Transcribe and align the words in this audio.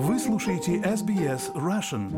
Вы 0.00 0.16
слушаете 0.20 0.76
SBS 0.76 1.52
Russian. 1.56 2.12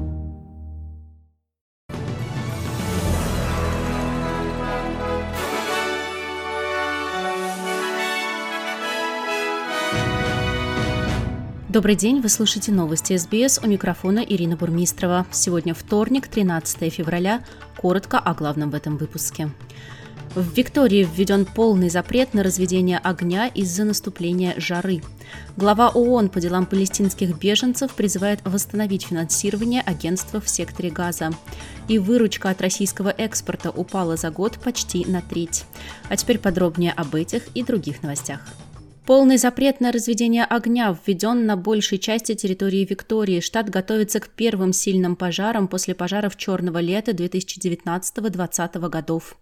Добрый 11.71 11.97
день, 11.97 12.21
вы 12.21 12.29
слушаете 12.29 12.71
новости 12.71 13.17
СБС 13.17 13.61
у 13.65 13.67
микрофона 13.67 14.19
Ирина 14.19 14.59
Бурмистрова. 14.59 15.25
Сегодня 15.31 15.73
вторник, 15.73 16.29
13 16.29 16.93
февраля. 16.93 17.43
Коротко 17.79 18.19
о 18.19 18.35
главном 18.35 18.69
в 18.69 18.75
этом 18.75 18.99
выпуске. 18.99 19.49
В 20.35 20.55
Виктории 20.55 21.09
введен 21.11 21.47
полный 21.47 21.89
запрет 21.89 22.35
на 22.35 22.43
разведение 22.43 22.99
огня 22.99 23.47
из-за 23.47 23.85
наступления 23.85 24.53
жары. 24.59 25.01
Глава 25.57 25.89
ООН 25.91 26.29
по 26.29 26.41
делам 26.41 26.67
палестинских 26.67 27.39
беженцев 27.39 27.93
призывает 27.95 28.41
восстановить 28.45 29.07
финансирование 29.07 29.83
агентства 29.83 30.41
в 30.41 30.49
секторе 30.49 30.91
Газа. 30.91 31.31
И 31.89 31.99
выручка 31.99 32.51
от 32.51 32.61
российского 32.61 33.09
экспорта 33.09 33.71
упала 33.71 34.17
за 34.17 34.31
год 34.31 34.59
почти 34.59 35.05
на 35.05 35.21
треть. 35.21 35.65
А 36.09 36.17
теперь 36.17 36.39
подробнее 36.39 36.93
об 36.93 37.15
этих 37.15 37.49
и 37.55 37.63
других 37.63 38.03
новостях. 38.03 38.41
Полный 39.07 39.39
запрет 39.39 39.81
на 39.81 39.93
разведение 39.93 40.45
огня 40.45 40.95
введен 40.95 41.47
на 41.47 41.57
большей 41.57 41.99
части 41.99 42.35
территории 42.35 42.87
Виктории. 42.89 43.41
Штат 43.41 43.71
готовится 43.71 44.21
к 44.21 44.29
первым 44.29 44.73
сильным 44.73 45.17
пожарам 45.17 45.69
после 45.69 45.95
пожаров 45.95 46.37
черного 46.37 46.79
лета 46.79 47.13
2019-2020 47.13 48.89
годов. 48.89 49.37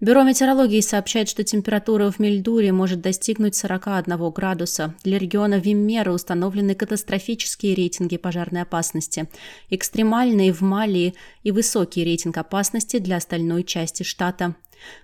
Бюро 0.00 0.24
метеорологии 0.24 0.80
сообщает, 0.80 1.28
что 1.28 1.42
температура 1.44 2.10
в 2.10 2.18
Мельдуре 2.18 2.72
может 2.72 3.00
достигнуть 3.00 3.54
41 3.54 4.30
градуса. 4.30 4.94
Для 5.04 5.18
региона 5.18 5.58
Виммера 5.58 6.12
установлены 6.12 6.74
катастрофические 6.74 7.74
рейтинги 7.74 8.16
пожарной 8.16 8.62
опасности, 8.62 9.28
экстремальные 9.70 10.52
в 10.52 10.60
Малии 10.60 11.14
и 11.44 11.52
высокий 11.52 12.04
рейтинг 12.04 12.36
опасности 12.36 12.98
для 12.98 13.16
остальной 13.16 13.62
части 13.62 14.02
штата. 14.02 14.54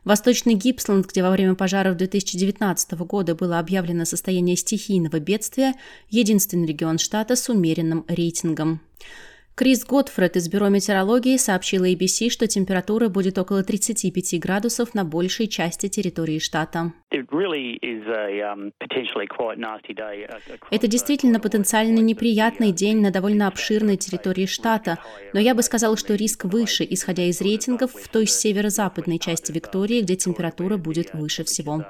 Восточный 0.05 0.55
Гипсланд, 0.55 1.07
где 1.07 1.23
во 1.23 1.31
время 1.31 1.55
пожаров 1.55 1.97
2019 1.97 2.93
года 3.01 3.35
было 3.35 3.59
объявлено 3.59 4.05
состояние 4.05 4.57
стихийного 4.57 5.19
бедствия, 5.19 5.75
единственный 6.11 6.67
регион 6.67 6.99
штата 6.99 7.37
с 7.37 7.49
умеренным 7.49 8.05
рейтингом. 8.09 8.81
Крис 9.57 9.85
Готфред 9.85 10.35
из 10.35 10.49
Бюро 10.49 10.69
метеорологии 10.69 11.37
сообщила 11.37 11.85
ABC, 11.89 12.29
что 12.29 12.49
температура 12.49 13.09
будет 13.09 13.39
около 13.39 13.63
35 13.63 14.41
градусов 14.41 14.95
на 14.95 15.05
большей 15.05 15.47
части 15.47 15.89
территории 15.89 16.41
штата. 16.41 16.93
Um, 17.13 18.73
Это 20.73 20.89
действительно 20.89 21.39
потенциально 21.39 22.01
неприятный 22.01 22.73
день 22.73 23.01
на 23.01 23.13
довольно 23.13 23.47
обширной 23.47 23.97
территории 23.97 24.47
штата, 24.47 24.99
но 25.33 25.39
я 25.39 25.55
бы 25.55 25.63
сказал, 25.63 25.97
что 25.97 26.17
риск 26.17 26.47
выше, 26.47 26.85
исходя 26.91 27.23
из 27.23 27.41
рейтингов 27.41 27.93
в 27.93 28.09
той 28.09 28.27
северо-западной 28.27 29.21
части 29.21 29.53
Виктории, 29.53 30.01
где 30.01 30.17
температура 30.17 30.79
будет 30.79 31.15
выше 31.15 31.45
всего. 31.45 31.85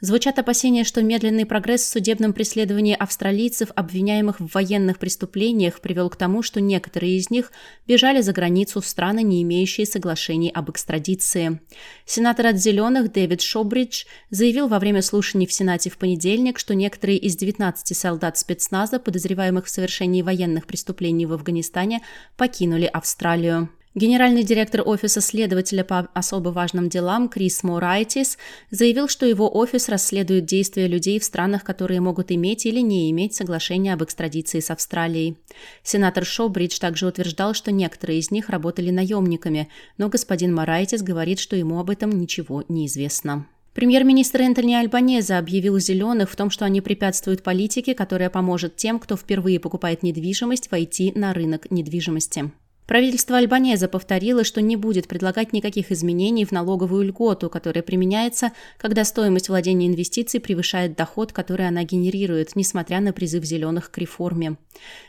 Звучат 0.00 0.38
опасения, 0.38 0.84
что 0.84 1.02
медленный 1.02 1.46
прогресс 1.46 1.80
в 1.80 1.88
судебном 1.88 2.34
преследовании 2.34 2.94
австралийцев, 2.94 3.70
обвиняемых 3.74 4.40
в 4.40 4.52
военных 4.52 4.98
преступлениях, 4.98 5.80
привел 5.80 6.10
к 6.10 6.16
тому, 6.16 6.42
что 6.42 6.60
некоторые 6.60 7.16
из 7.16 7.30
них 7.30 7.50
бежали 7.86 8.20
за 8.20 8.34
границу 8.34 8.82
в 8.82 8.86
страны, 8.86 9.22
не 9.22 9.42
имеющие 9.42 9.86
соглашений 9.86 10.50
об 10.50 10.70
экстрадиции. 10.70 11.60
Сенатор 12.04 12.48
от 12.48 12.56
«Зеленых» 12.58 13.10
Дэвид 13.10 13.40
Шобридж 13.40 14.04
заявил 14.28 14.68
во 14.68 14.78
время 14.80 15.00
слушаний 15.00 15.46
в 15.46 15.52
Сенате 15.54 15.88
в 15.88 15.96
понедельник, 15.96 16.58
что 16.58 16.74
некоторые 16.74 17.16
из 17.16 17.34
19 17.34 17.96
солдат 17.96 18.36
спецназа, 18.36 18.98
подозреваемых 18.98 19.64
в 19.64 19.70
совершении 19.70 20.20
военных 20.20 20.66
преступлений 20.66 21.24
в 21.24 21.32
Афганистане, 21.32 22.02
покинули 22.36 22.84
Австралию. 22.84 23.70
Генеральный 23.96 24.44
директор 24.44 24.82
офиса 24.84 25.22
следователя 25.22 25.82
по 25.82 26.10
особо 26.12 26.50
важным 26.50 26.90
делам 26.90 27.30
Крис 27.30 27.62
Морайтис 27.62 28.36
заявил, 28.70 29.08
что 29.08 29.24
его 29.24 29.50
офис 29.56 29.88
расследует 29.88 30.44
действия 30.44 30.86
людей 30.86 31.18
в 31.18 31.24
странах, 31.24 31.64
которые 31.64 32.02
могут 32.02 32.30
иметь 32.30 32.66
или 32.66 32.80
не 32.80 33.10
иметь 33.10 33.34
соглашение 33.34 33.94
об 33.94 34.04
экстрадиции 34.04 34.60
с 34.60 34.70
Австралией. 34.70 35.38
Сенатор 35.82 36.26
Шоубридж 36.26 36.78
также 36.78 37.06
утверждал, 37.06 37.54
что 37.54 37.72
некоторые 37.72 38.18
из 38.18 38.30
них 38.30 38.50
работали 38.50 38.90
наемниками, 38.90 39.70
но 39.96 40.10
господин 40.10 40.54
Морайтис 40.54 41.00
говорит, 41.00 41.38
что 41.38 41.56
ему 41.56 41.80
об 41.80 41.88
этом 41.88 42.10
ничего 42.10 42.64
не 42.68 42.88
известно. 42.88 43.46
Премьер-министр 43.72 44.42
Энтони 44.42 44.74
Альбанеза 44.74 45.38
объявил 45.38 45.78
«зеленых» 45.78 46.30
в 46.30 46.36
том, 46.36 46.50
что 46.50 46.66
они 46.66 46.82
препятствуют 46.82 47.42
политике, 47.42 47.94
которая 47.94 48.28
поможет 48.28 48.76
тем, 48.76 48.98
кто 48.98 49.16
впервые 49.16 49.58
покупает 49.58 50.02
недвижимость, 50.02 50.70
войти 50.70 51.12
на 51.14 51.32
рынок 51.32 51.70
недвижимости. 51.70 52.50
Правительство 52.86 53.36
Альбанеза 53.38 53.88
повторило, 53.88 54.44
что 54.44 54.62
не 54.62 54.76
будет 54.76 55.08
предлагать 55.08 55.52
никаких 55.52 55.90
изменений 55.90 56.44
в 56.44 56.52
налоговую 56.52 57.08
льготу, 57.08 57.50
которая 57.50 57.82
применяется, 57.82 58.52
когда 58.78 59.04
стоимость 59.04 59.48
владения 59.48 59.88
инвестиций 59.88 60.38
превышает 60.38 60.94
доход, 60.94 61.32
который 61.32 61.66
она 61.66 61.82
генерирует, 61.82 62.54
несмотря 62.54 63.00
на 63.00 63.12
призыв 63.12 63.44
«зеленых» 63.44 63.90
к 63.90 63.98
реформе. 63.98 64.56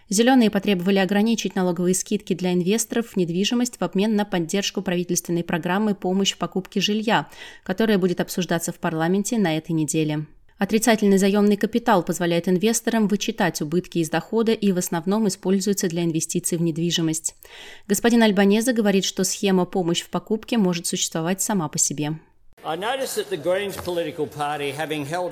«Зеленые» 0.10 0.50
потребовали 0.50 0.98
ограничить 0.98 1.54
налоговые 1.56 1.94
скидки 1.94 2.34
для 2.34 2.54
инвесторов 2.54 3.10
в 3.10 3.16
недвижимость 3.16 3.78
в 3.80 3.84
обмен 3.84 4.16
на 4.16 4.26
поддержку 4.26 4.82
правительственной 4.82 5.44
программы 5.44 5.94
«Помощь 5.94 6.34
в 6.34 6.38
покупке 6.38 6.82
жилья», 6.82 7.30
которая 7.64 8.00
будет 8.00 8.22
обсуждаться 8.22 8.72
в 8.72 8.80
парламенте 8.80 9.38
на 9.38 9.56
этой 9.56 9.74
неделе. 9.74 10.26
Отрицательный 10.58 11.20
заемный 11.20 11.56
капитал 11.56 12.04
позволяет 12.04 12.50
инвесторам 12.50 13.08
вычитать 13.08 13.62
убытки 13.62 14.00
из 14.00 14.10
дохода 14.10 14.54
и 14.54 14.72
в 14.72 14.78
основном 14.78 15.28
используется 15.28 15.88
для 15.88 16.04
инвестиций 16.04 16.58
в 16.58 16.62
недвижимость. 16.62 17.36
Господин 17.88 18.24
Альбанеза 18.24 18.74
говорит, 18.74 19.06
что 19.06 19.24
схема 19.24 19.66
«помощь 19.66 20.02
в 20.02 20.10
покупке» 20.10 20.58
может 20.58 20.88
существовать 20.88 21.42
сама 21.42 21.68
по 21.68 21.78
себе. 21.78 22.20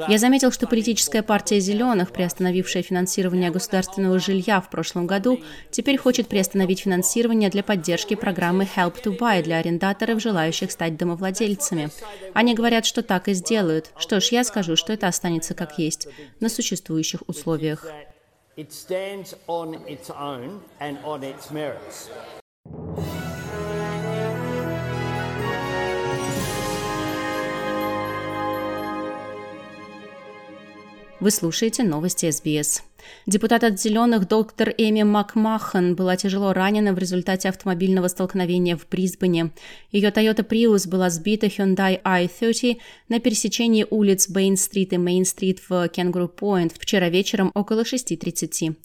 Я 0.07 0.17
заметил, 0.17 0.53
что 0.53 0.67
политическая 0.67 1.21
партия 1.21 1.59
«Зеленых», 1.59 2.13
приостановившая 2.13 2.81
финансирование 2.81 3.51
государственного 3.51 4.19
жилья 4.19 4.61
в 4.61 4.69
прошлом 4.69 5.05
году, 5.05 5.41
теперь 5.69 5.97
хочет 5.97 6.29
приостановить 6.29 6.79
финансирование 6.79 7.49
для 7.49 7.61
поддержки 7.61 8.15
программы 8.15 8.65
Help 8.73 9.03
to 9.03 9.17
Buy 9.17 9.43
для 9.43 9.57
арендаторов, 9.57 10.21
желающих 10.21 10.71
стать 10.71 10.95
домовладельцами. 10.95 11.89
Они 12.33 12.55
говорят, 12.55 12.85
что 12.85 13.03
так 13.03 13.27
и 13.27 13.33
сделают. 13.33 13.91
Что 13.97 14.21
ж, 14.21 14.29
я 14.29 14.45
скажу, 14.45 14.77
что 14.77 14.93
это 14.93 15.07
останется 15.07 15.53
как 15.53 15.77
есть, 15.77 16.07
на 16.39 16.47
существующих 16.47 17.21
условиях. 17.27 17.85
Вы 31.25 31.31
слушаете 31.31 31.81
новости 31.81 32.29
СБС. 32.29 32.83
Депутат 33.25 33.63
от 33.63 33.79
«Зеленых» 33.79 34.27
доктор 34.27 34.69
Эми 34.77 35.03
Макмахан 35.03 35.95
была 35.95 36.15
тяжело 36.15 36.53
ранена 36.53 36.93
в 36.93 36.97
результате 36.97 37.49
автомобильного 37.49 38.07
столкновения 38.07 38.77
в 38.77 38.87
Брисбене. 38.87 39.51
Ее 39.91 40.09
Toyota 40.09 40.47
Prius 40.47 40.87
была 40.87 41.09
сбита 41.09 41.47
Hyundai 41.47 42.01
i30 42.03 42.77
на 43.09 43.19
пересечении 43.19 43.85
улиц 43.89 44.29
Бейн-стрит 44.29 44.93
и 44.93 44.97
Мейн-стрит 44.97 45.59
в 45.67 45.87
Кенгуру-Пойнт 45.87 46.73
вчера 46.77 47.09
вечером 47.09 47.51
около 47.53 47.81
6.30. 47.81 48.75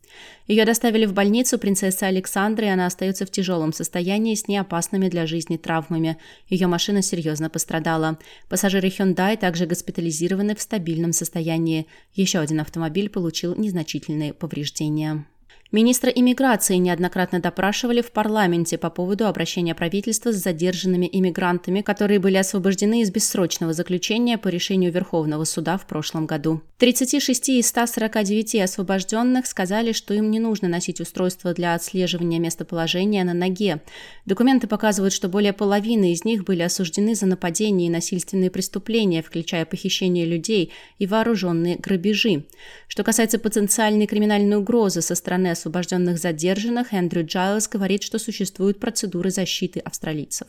Ее 0.49 0.65
доставили 0.65 1.07
в 1.07 1.13
больницу 1.13 1.59
принцессы 1.59 2.03
Александры, 2.03 2.67
и 2.67 2.71
она 2.71 2.87
остается 2.87 3.25
в 3.25 3.31
тяжелом 3.31 3.73
состоянии 3.73 4.35
с 4.35 4.49
неопасными 4.49 5.09
для 5.09 5.27
жизни 5.27 5.57
травмами. 5.57 6.17
Ее 6.49 6.67
машина 6.67 7.03
серьезно 7.03 7.49
пострадала. 7.49 8.19
Пассажиры 8.49 8.89
Hyundai 8.89 9.37
также 9.37 9.67
госпитализированы 9.67 10.57
в 10.57 10.61
стабильном 10.61 11.13
состоянии. 11.13 11.87
Еще 12.15 12.41
один 12.41 12.59
автомобиль 12.61 13.09
получил 13.09 13.55
незначительный 13.55 14.10
значительные 14.11 14.35
повреждения. 14.35 15.27
Министра 15.73 16.11
иммиграции 16.11 16.75
неоднократно 16.77 17.39
допрашивали 17.39 18.03
в 18.03 18.11
парламенте 18.11 18.77
по 18.77 18.91
поводу 18.91 19.29
обращения 19.29 19.73
правительства 19.73 20.33
с 20.33 20.37
задержанными 20.37 21.09
иммигрантами, 21.13 21.81
которые 21.81 22.19
были 22.19 22.39
освобождены 22.39 23.03
из 23.03 23.13
бессрочного 23.13 23.73
заключения 23.73 24.37
по 24.37 24.49
решению 24.49 24.91
Верховного 24.91 25.45
суда 25.45 25.79
в 25.79 25.87
прошлом 25.87 26.27
году. 26.27 26.61
36 26.79 27.51
из 27.51 27.69
149 27.69 28.57
освобожденных 28.57 29.47
сказали, 29.47 29.93
что 29.93 30.13
им 30.13 30.33
не 30.33 30.41
нужно 30.41 30.67
носить 30.67 31.01
устройство 31.01 31.55
для 31.55 31.75
отслеживания 31.75 32.41
местоположения 32.41 33.23
на 33.23 33.35
ноге. 33.35 33.81
Документы 34.27 34.67
показывают, 34.67 35.13
что 35.13 35.29
более 35.29 35.53
половины 35.53 36.13
из 36.13 36.25
них 36.25 36.43
были 36.43 36.63
осуждены 36.63 37.15
за 37.15 37.27
нападения 37.27 37.87
и 37.87 37.91
насильственные 37.91 38.51
преступления, 38.51 39.23
включая 39.23 39.67
похищение 39.67 40.27
людей 40.27 40.73
и 40.99 41.07
вооруженные 41.07 41.77
грабежи. 41.77 42.45
Что 42.89 43.05
касается 43.05 43.39
потенциальной 43.39 44.07
криминальной 44.07 44.57
угрозы 44.57 45.01
со 45.01 45.15
стороны 45.15 45.49
освобожденных 45.61 46.19
задержанных 46.19 46.95
Эндрю 46.95 47.25
Джайлс 47.27 47.69
говорит, 47.69 48.03
что 48.03 48.19
существуют 48.19 48.81
процедуры 48.81 49.31
защиты 49.31 49.81
австралийцев. 49.81 50.49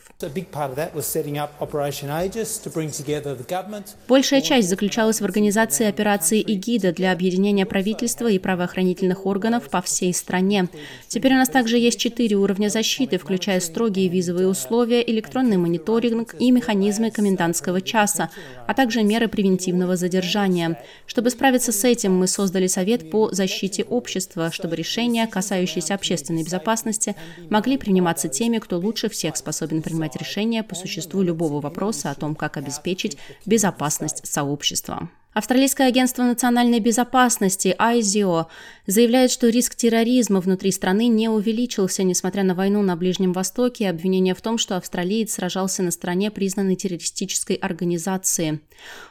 Большая 4.08 4.40
часть 4.40 4.68
заключалась 4.68 5.20
в 5.20 5.24
организации 5.24 5.86
операции 5.86 6.42
эгида 6.42 6.92
для 6.92 7.12
объединения 7.12 7.66
правительства 7.66 8.30
и 8.30 8.38
правоохранительных 8.38 9.26
органов 9.26 9.68
по 9.68 9.82
всей 9.82 10.14
стране. 10.14 10.68
Теперь 11.08 11.34
у 11.34 11.36
нас 11.36 11.48
также 11.48 11.76
есть 11.78 11.98
четыре 11.98 12.36
уровня 12.36 12.68
защиты, 12.68 13.18
включая 13.18 13.60
строгие 13.60 14.08
визовые 14.08 14.48
условия, 14.48 15.02
электронный 15.06 15.58
мониторинг 15.58 16.34
и 16.38 16.50
механизмы 16.50 17.10
комендантского 17.10 17.80
часа, 17.82 18.30
а 18.66 18.74
также 18.74 19.02
меры 19.02 19.28
превентивного 19.28 19.96
задержания. 19.96 20.82
Чтобы 21.06 21.30
справиться 21.30 21.72
с 21.72 21.84
этим, 21.84 22.14
мы 22.14 22.26
создали 22.26 22.66
Совет 22.66 23.10
по 23.10 23.30
защите 23.32 23.84
общества, 23.84 24.50
чтобы 24.50 24.76
решения, 25.02 25.26
касающиеся 25.26 25.94
общественной 25.94 26.44
безопасности, 26.44 27.16
могли 27.50 27.76
приниматься 27.76 28.28
теми, 28.28 28.58
кто 28.58 28.78
лучше 28.78 29.08
всех 29.08 29.36
способен 29.36 29.82
принимать 29.82 30.16
решения 30.16 30.62
по 30.62 30.74
существу 30.74 31.22
любого 31.22 31.60
вопроса 31.60 32.10
о 32.10 32.14
том, 32.14 32.34
как 32.36 32.56
обеспечить 32.56 33.18
безопасность 33.44 34.26
сообщества. 34.26 35.08
Австралийское 35.34 35.88
агентство 35.88 36.24
национальной 36.24 36.78
безопасности 36.78 37.74
IZO 37.78 38.48
заявляет, 38.86 39.30
что 39.30 39.48
риск 39.48 39.74
терроризма 39.74 40.40
внутри 40.40 40.70
страны 40.72 41.06
не 41.06 41.30
увеличился, 41.30 42.02
несмотря 42.02 42.42
на 42.42 42.54
войну 42.54 42.82
на 42.82 42.96
Ближнем 42.96 43.32
Востоке 43.32 43.84
и 43.84 43.86
обвинение 43.86 44.34
в 44.34 44.42
том, 44.42 44.58
что 44.58 44.76
австралиец 44.76 45.32
сражался 45.32 45.82
на 45.82 45.90
стороне 45.90 46.30
признанной 46.30 46.76
террористической 46.76 47.56
организации. 47.56 48.60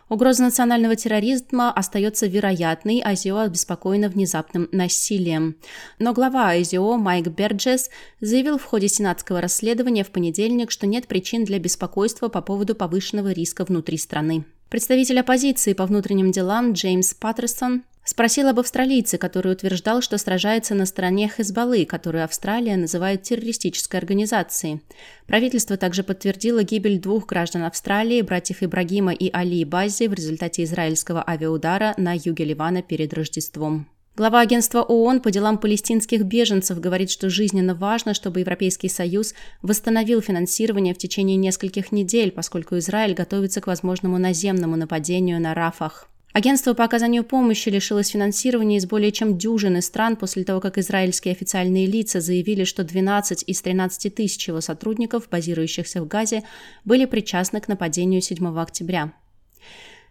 Угроза 0.09 0.43
национального 0.43 0.95
терроризма 0.95 1.71
остается 1.71 2.27
вероятной, 2.27 3.01
IZO 3.01 3.45
обеспокоена 3.45 4.07
внезапным 4.07 4.69
насилием. 4.71 5.55
Но 5.97 6.13
глава 6.13 6.55
IZO 6.55 6.97
Майк 6.97 7.29
Берджес 7.29 7.89
заявил 8.19 8.59
в 8.59 8.63
ходе 8.63 8.89
сенатского 8.89 9.41
расследования 9.41 10.03
в 10.03 10.11
понедельник, 10.11 10.69
что 10.69 10.85
нет 10.85 11.07
причин 11.07 11.45
для 11.45 11.57
беспокойства 11.57 12.27
по 12.27 12.43
поводу 12.43 12.75
повышенного 12.75 13.31
риска 13.31 13.65
внутри 13.65 13.97
страны. 13.97 14.45
Представитель 14.71 15.19
оппозиции 15.19 15.73
по 15.73 15.85
внутренним 15.85 16.31
делам 16.31 16.71
Джеймс 16.71 17.13
Паттерсон 17.13 17.83
спросил 18.05 18.47
об 18.47 18.57
австралийце, 18.57 19.17
который 19.17 19.51
утверждал, 19.51 20.01
что 20.01 20.17
сражается 20.17 20.75
на 20.75 20.85
стороне 20.85 21.27
Хезбаллы, 21.27 21.83
которую 21.83 22.23
Австралия 22.23 22.77
называет 22.77 23.21
террористической 23.21 23.99
организацией. 23.99 24.79
Правительство 25.27 25.75
также 25.75 26.03
подтвердило 26.03 26.63
гибель 26.63 27.01
двух 27.01 27.25
граждан 27.25 27.63
Австралии, 27.63 28.21
братьев 28.21 28.63
Ибрагима 28.63 29.11
и 29.11 29.29
Али 29.33 29.65
Бази, 29.65 30.07
в 30.07 30.13
результате 30.13 30.63
израильского 30.63 31.21
авиаудара 31.27 31.93
на 31.97 32.13
юге 32.13 32.45
Ливана 32.45 32.81
перед 32.81 33.13
Рождеством. 33.13 33.89
Глава 34.13 34.41
агентства 34.41 34.81
ООН 34.81 35.21
по 35.21 35.31
делам 35.31 35.57
палестинских 35.57 36.23
беженцев 36.23 36.81
говорит, 36.81 37.09
что 37.09 37.29
жизненно 37.29 37.73
важно, 37.73 38.13
чтобы 38.13 38.41
Европейский 38.41 38.89
Союз 38.89 39.33
восстановил 39.61 40.21
финансирование 40.21 40.93
в 40.93 40.97
течение 40.97 41.37
нескольких 41.37 41.93
недель, 41.93 42.31
поскольку 42.31 42.77
Израиль 42.77 43.13
готовится 43.13 43.61
к 43.61 43.67
возможному 43.67 44.17
наземному 44.17 44.75
нападению 44.75 45.39
на 45.39 45.53
Рафах. 45.53 46.09
Агентство 46.33 46.73
по 46.73 46.83
оказанию 46.83 47.23
помощи 47.23 47.69
лишилось 47.69 48.09
финансирования 48.09 48.77
из 48.77 48.85
более 48.85 49.13
чем 49.13 49.37
дюжины 49.37 49.81
стран 49.81 50.17
после 50.17 50.43
того, 50.43 50.59
как 50.59 50.77
израильские 50.77 51.31
официальные 51.31 51.87
лица 51.87 52.19
заявили, 52.19 52.65
что 52.65 52.83
12 52.83 53.45
из 53.47 53.61
13 53.61 54.13
тысяч 54.13 54.45
его 54.45 54.59
сотрудников, 54.59 55.29
базирующихся 55.29 56.01
в 56.01 56.07
Газе, 56.09 56.43
были 56.83 57.05
причастны 57.05 57.61
к 57.61 57.69
нападению 57.69 58.21
7 58.21 58.59
октября. 58.59 59.13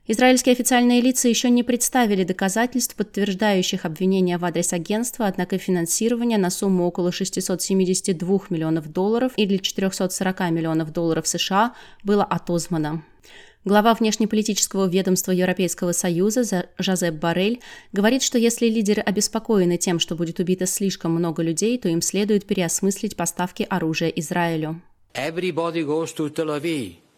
Израильские 0.07 0.55
официальные 0.55 1.01
лица 1.01 1.29
еще 1.29 1.51
не 1.51 1.63
представили 1.63 2.25
доказательств, 2.25 2.97
подтверждающих 2.97 3.85
обвинения 3.85 4.39
в 4.39 4.45
адрес 4.45 4.73
агентства, 4.73 5.27
однако 5.27 5.59
финансирование 5.59 6.39
на 6.39 6.51
сумму 6.51 6.87
около 6.87 7.13
672 7.13 8.41
миллионов 8.51 8.91
долларов 8.93 9.33
или 9.37 9.59
440 9.59 10.51
миллионов 10.51 10.93
долларов 10.93 11.29
США 11.29 11.75
было 12.03 12.25
отозвано. 12.25 13.05
Глава 13.67 13.93
внешнеполитического 13.93 14.89
ведомства 14.89 15.33
Европейского 15.33 15.93
Союза 15.93 16.71
Жозеп 16.79 17.17
Барель 17.17 17.61
говорит, 17.93 18.23
что 18.23 18.39
если 18.39 18.67
лидеры 18.71 19.03
обеспокоены 19.03 19.77
тем, 19.77 19.99
что 19.99 20.17
будет 20.17 20.41
убито 20.41 20.65
слишком 20.65 21.13
много 21.13 21.43
людей, 21.43 21.77
то 21.79 21.91
им 21.91 22.01
следует 22.01 22.47
переосмыслить 22.47 23.17
поставки 23.17 23.67
оружия 23.69 24.09
Израилю. 24.09 24.81
Everybody 25.15 25.85
goes 25.85 26.17
to 26.17 26.35
Tel 26.35 26.59
Aviv. 26.59 27.10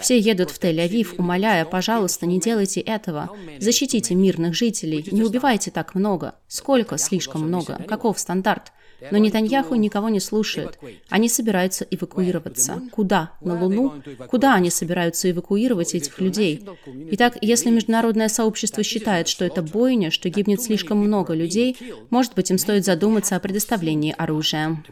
Все 0.00 0.18
едут 0.18 0.50
в 0.50 0.60
Тель-Авив, 0.60 1.14
умоляя, 1.18 1.64
пожалуйста, 1.64 2.26
не 2.26 2.38
делайте 2.38 2.80
этого. 2.80 3.30
Защитите 3.58 4.14
мирных 4.14 4.54
жителей, 4.54 5.04
не 5.10 5.22
убивайте 5.24 5.70
так 5.70 5.94
много. 5.94 6.36
Сколько 6.46 6.98
слишком 6.98 7.42
много? 7.42 7.82
Каков 7.88 8.18
стандарт? 8.18 8.72
Но 9.10 9.18
Нетаньяху 9.18 9.74
никого 9.74 10.08
не 10.08 10.20
слушает. 10.20 10.78
Они 11.08 11.28
собираются 11.28 11.86
эвакуироваться. 11.90 12.82
Куда? 12.92 13.32
На 13.40 13.60
Луну? 13.60 13.94
Куда 14.28 14.54
они 14.54 14.70
собираются 14.70 15.30
эвакуировать 15.30 15.94
этих 15.94 16.20
людей? 16.20 16.64
Итак, 17.12 17.38
если 17.40 17.70
международное 17.70 18.28
сообщество 18.28 18.82
считает, 18.82 19.26
что 19.26 19.44
это 19.44 19.62
бойня, 19.62 20.10
что 20.10 20.28
гибнет 20.28 20.62
слишком 20.62 20.98
много 20.98 21.34
людей, 21.34 21.76
может 22.10 22.34
быть, 22.34 22.50
им 22.50 22.58
стоит 22.58 22.84
задуматься 22.84 23.36
о 23.36 23.40
предоставлении 23.40 24.14
оружия. 24.16 24.82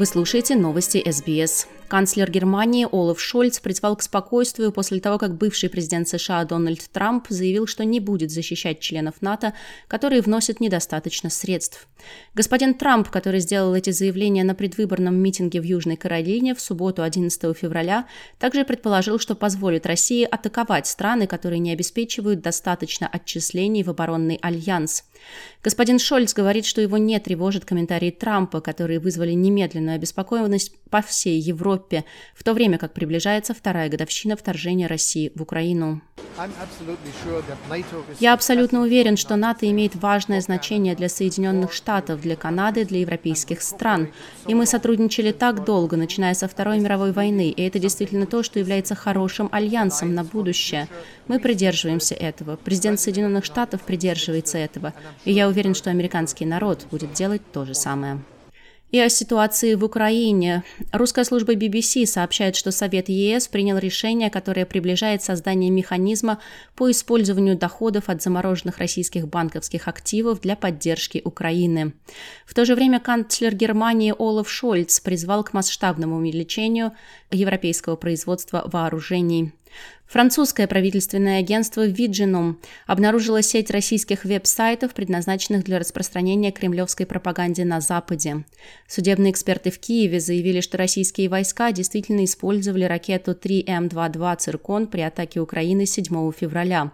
Вы 0.00 0.06
слушаете 0.06 0.56
новости 0.56 1.04
СБС. 1.10 1.66
Канцлер 1.90 2.30
Германии 2.30 2.86
Олаф 2.88 3.20
Шольц 3.20 3.58
призвал 3.58 3.96
к 3.96 4.02
спокойствию 4.02 4.70
после 4.70 5.00
того, 5.00 5.18
как 5.18 5.36
бывший 5.36 5.68
президент 5.68 6.06
США 6.06 6.44
Дональд 6.44 6.88
Трамп 6.92 7.26
заявил, 7.28 7.66
что 7.66 7.84
не 7.84 7.98
будет 7.98 8.30
защищать 8.30 8.78
членов 8.78 9.20
НАТО, 9.22 9.54
которые 9.88 10.22
вносят 10.22 10.60
недостаточно 10.60 11.30
средств. 11.30 11.88
Господин 12.32 12.74
Трамп, 12.74 13.08
который 13.10 13.40
сделал 13.40 13.74
эти 13.74 13.90
заявления 13.90 14.44
на 14.44 14.54
предвыборном 14.54 15.16
митинге 15.16 15.60
в 15.60 15.64
Южной 15.64 15.96
Каролине 15.96 16.54
в 16.54 16.60
субботу 16.60 17.02
11 17.02 17.58
февраля, 17.58 18.06
также 18.38 18.64
предположил, 18.64 19.18
что 19.18 19.34
позволит 19.34 19.84
России 19.84 20.22
атаковать 20.22 20.86
страны, 20.86 21.26
которые 21.26 21.58
не 21.58 21.72
обеспечивают 21.72 22.40
достаточно 22.40 23.08
отчислений 23.08 23.82
в 23.82 23.90
оборонный 23.90 24.38
альянс. 24.40 25.02
Господин 25.62 25.98
Шольц 25.98 26.34
говорит, 26.34 26.64
что 26.66 26.80
его 26.80 26.98
не 26.98 27.18
тревожит 27.18 27.64
комментарии 27.64 28.12
Трампа, 28.12 28.60
которые 28.60 29.00
вызвали 29.00 29.32
немедленную 29.32 29.96
обеспокоенность 29.96 30.72
по 30.88 31.02
всей 31.02 31.38
Европе, 31.38 31.79
в 32.34 32.44
то 32.44 32.52
время 32.52 32.78
как 32.78 32.92
приближается 32.92 33.54
вторая 33.54 33.88
годовщина 33.88 34.36
вторжения 34.36 34.86
России 34.86 35.32
в 35.34 35.42
Украину. 35.42 36.00
Я 38.18 38.34
абсолютно 38.34 38.82
уверен, 38.82 39.16
что 39.16 39.36
НАТО 39.36 39.70
имеет 39.70 39.94
важное 39.96 40.40
значение 40.40 40.94
для 40.94 41.08
Соединенных 41.08 41.72
Штатов, 41.72 42.20
для 42.20 42.36
Канады, 42.36 42.84
для 42.84 43.00
европейских 43.00 43.62
стран. 43.62 44.08
И 44.46 44.54
мы 44.54 44.66
сотрудничали 44.66 45.32
так 45.32 45.64
долго, 45.64 45.96
начиная 45.96 46.34
со 46.34 46.48
Второй 46.48 46.78
мировой 46.78 47.12
войны, 47.12 47.50
и 47.50 47.62
это 47.62 47.78
действительно 47.78 48.26
то, 48.26 48.42
что 48.42 48.58
является 48.58 48.94
хорошим 48.94 49.48
альянсом 49.52 50.14
на 50.14 50.24
будущее. 50.24 50.88
Мы 51.26 51.38
придерживаемся 51.38 52.14
этого. 52.14 52.56
Президент 52.56 53.00
Соединенных 53.00 53.44
Штатов 53.44 53.82
придерживается 53.82 54.58
этого. 54.58 54.94
И 55.24 55.32
я 55.32 55.48
уверен, 55.48 55.74
что 55.74 55.90
американский 55.90 56.46
народ 56.46 56.86
будет 56.90 57.12
делать 57.12 57.42
то 57.52 57.64
же 57.64 57.74
самое. 57.74 58.20
И 58.90 58.98
о 58.98 59.08
ситуации 59.08 59.74
в 59.74 59.84
Украине. 59.84 60.64
Русская 60.92 61.24
служба 61.24 61.54
BBC 61.54 62.06
сообщает, 62.06 62.56
что 62.56 62.72
Совет 62.72 63.08
ЕС 63.08 63.46
принял 63.46 63.78
решение, 63.78 64.30
которое 64.30 64.66
приближает 64.66 65.22
создание 65.22 65.70
механизма 65.70 66.40
по 66.74 66.90
использованию 66.90 67.56
доходов 67.56 68.08
от 68.08 68.20
замороженных 68.20 68.78
российских 68.78 69.28
банковских 69.28 69.86
активов 69.86 70.40
для 70.40 70.56
поддержки 70.56 71.22
Украины. 71.24 71.92
В 72.44 72.52
то 72.52 72.64
же 72.64 72.74
время 72.74 72.98
канцлер 72.98 73.54
Германии 73.54 74.12
Олаф 74.18 74.50
Шольц 74.50 74.98
призвал 74.98 75.44
к 75.44 75.52
масштабному 75.52 76.16
увеличению 76.16 76.92
европейского 77.30 77.94
производства 77.94 78.68
вооружений. 78.72 79.52
Французское 80.06 80.66
правительственное 80.66 81.38
агентство 81.38 81.86
Viginum 81.86 82.56
обнаружило 82.86 83.42
сеть 83.42 83.70
российских 83.70 84.24
веб-сайтов, 84.24 84.92
предназначенных 84.92 85.62
для 85.62 85.78
распространения 85.78 86.50
кремлевской 86.50 87.06
пропаганды 87.06 87.64
на 87.64 87.80
Западе. 87.80 88.44
Судебные 88.88 89.30
эксперты 89.30 89.70
в 89.70 89.78
Киеве 89.78 90.18
заявили, 90.18 90.60
что 90.60 90.78
российские 90.78 91.28
войска 91.28 91.70
действительно 91.70 92.24
использовали 92.24 92.84
ракету 92.84 93.32
3М-22 93.32 94.36
«Циркон» 94.38 94.88
при 94.88 95.02
атаке 95.02 95.38
Украины 95.38 95.86
7 95.86 96.32
февраля. 96.32 96.92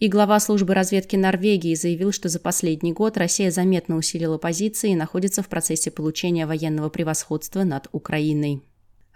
И 0.00 0.08
глава 0.08 0.40
службы 0.40 0.74
разведки 0.74 1.14
Норвегии 1.14 1.76
заявил, 1.76 2.10
что 2.10 2.28
за 2.28 2.40
последний 2.40 2.92
год 2.92 3.16
Россия 3.16 3.52
заметно 3.52 3.96
усилила 3.96 4.36
позиции 4.36 4.90
и 4.90 4.96
находится 4.96 5.44
в 5.44 5.48
процессе 5.48 5.92
получения 5.92 6.44
военного 6.44 6.88
превосходства 6.88 7.62
над 7.62 7.86
Украиной. 7.92 8.62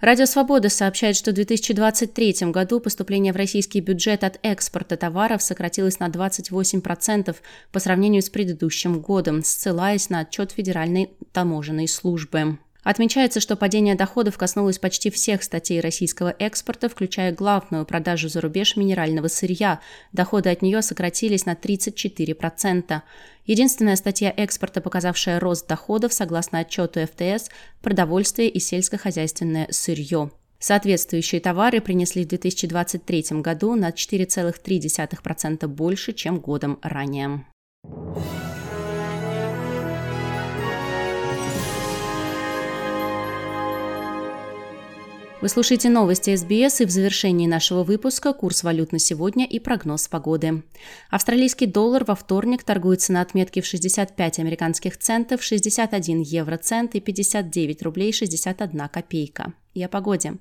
Радио 0.01 0.27
«Свобода» 0.27 0.69
сообщает, 0.69 1.17
что 1.17 1.31
в 1.31 1.35
2023 1.35 2.51
году 2.51 2.81
поступление 2.81 3.33
в 3.33 3.37
российский 3.37 3.81
бюджет 3.81 4.25
от 4.25 4.39
экспорта 4.43 4.99
товаров 4.99 5.41
сократилось 5.41 6.01
на 6.01 6.09
28% 6.09 7.35
по 7.73 7.79
сравнению 7.79 8.21
с 8.21 8.29
предыдущим 8.29 9.01
годом, 9.01 9.43
ссылаясь 9.43 10.11
на 10.11 10.21
отчет 10.21 10.53
Федеральной 10.53 11.13
таможенной 11.33 11.89
службы. 11.89 12.59
Отмечается, 12.87 13.41
что 13.41 13.57
падение 13.57 13.97
доходов 13.97 14.39
коснулось 14.39 14.79
почти 14.79 15.11
всех 15.11 15.43
статей 15.43 15.81
российского 15.81 16.33
экспорта, 16.39 16.89
включая 16.89 17.33
главную 17.33 17.85
продажу 17.85 18.29
за 18.29 18.41
рубеж 18.41 18.77
минерального 18.77 19.27
сырья. 19.27 19.81
Доходы 20.13 20.51
от 20.51 20.63
нее 20.63 20.83
сократились 20.83 21.47
на 21.47 21.55
34%. 21.55 23.03
Единственная 23.45 23.97
статья 23.97 24.33
экспорта, 24.37 24.81
показавшая 24.81 25.41
рост 25.41 25.67
доходов, 25.67 26.13
согласно 26.13 26.61
отчету 26.61 27.01
ФТС, 27.05 27.49
продовольствие 27.83 28.49
и 28.49 28.61
сельскохозяйственное 28.61 29.67
сырье. 29.73 30.31
Соответствующие 30.61 31.41
товары 31.41 31.81
принесли 31.81 32.25
в 32.25 32.29
2023 32.29 33.41
году 33.41 33.75
на 33.75 33.91
4,3% 33.91 35.67
больше, 35.67 36.13
чем 36.13 36.39
годом 36.39 36.79
ранее. 36.83 37.45
Вы 45.47 45.51
слушаете 45.51 45.91
новости 45.91 46.35
СБС 46.35 46.81
и 46.81 46.87
в 46.87 46.91
завершении 46.91 47.47
нашего 47.47 47.85
выпуска 47.85 48.33
курс 48.33 48.65
валют 48.65 48.91
на 48.91 48.99
сегодня 48.99 49.47
и 49.47 49.61
прогноз 49.61 50.09
погоды. 50.09 50.65
Австралийский 51.09 51.67
доллар 51.67 52.03
во 52.03 52.17
вторник 52.17 52.65
торгуется 52.65 53.13
на 53.13 53.21
отметке 53.21 53.63
в 53.63 53.67
65 53.67 54.41
американских 54.41 54.99
центов, 54.99 55.45
61 55.45 56.23
евроцент 56.23 56.97
и 56.97 57.01
59 57.01 57.83
рублей 57.83 58.13
61 58.13 58.89
копейка. 58.89 59.53
И 59.73 59.85
о 59.85 59.89
погоде. 59.89 60.35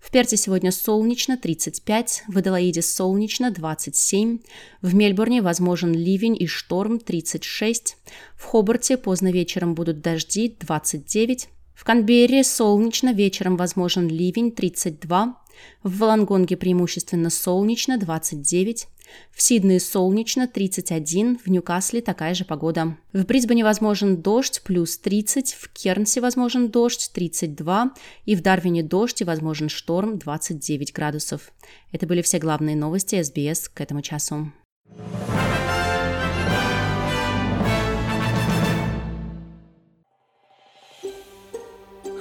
В 0.00 0.10
Перте 0.10 0.38
сегодня 0.38 0.72
солнечно 0.72 1.36
35, 1.36 2.24
в 2.26 2.38
Аделаиде 2.38 2.80
солнечно 2.80 3.50
27, 3.50 4.38
в 4.80 4.94
Мельбурне 4.94 5.42
возможен 5.42 5.92
ливень 5.92 6.40
и 6.40 6.46
шторм 6.46 6.98
36, 7.00 7.98
в 8.36 8.44
Хобарте 8.44 8.96
поздно 8.96 9.30
вечером 9.30 9.74
будут 9.74 10.00
дожди 10.00 10.56
29, 10.58 11.50
в 11.82 11.84
Канберре 11.84 12.44
солнечно, 12.44 13.12
вечером 13.12 13.56
возможен 13.56 14.06
ливень 14.06 14.52
32. 14.52 15.36
В 15.82 15.98
Волонгонге 15.98 16.56
преимущественно 16.56 17.28
солнечно 17.28 17.98
29. 17.98 18.86
В 19.32 19.42
Сиднее 19.42 19.80
солнечно 19.80 20.46
31, 20.46 21.40
в 21.44 21.48
Ньюкасле 21.48 22.00
такая 22.00 22.34
же 22.34 22.44
погода. 22.44 22.96
В 23.12 23.26
Брисбене 23.26 23.64
возможен 23.64 24.22
дождь 24.22 24.62
плюс 24.62 24.96
30, 24.96 25.54
в 25.54 25.72
Кернсе 25.72 26.20
возможен 26.20 26.70
дождь 26.70 27.10
32 27.12 27.94
и 28.26 28.36
в 28.36 28.42
Дарвине 28.42 28.84
дождь 28.84 29.20
и 29.20 29.24
возможен 29.24 29.68
шторм 29.68 30.18
29 30.18 30.92
градусов. 30.92 31.52
Это 31.90 32.06
были 32.06 32.22
все 32.22 32.38
главные 32.38 32.76
новости 32.76 33.20
СБС 33.20 33.68
к 33.68 33.80
этому 33.80 34.02
часу. 34.02 34.52